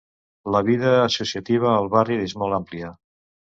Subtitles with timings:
[0.55, 2.93] La vida associativa al barri és molt àmplia.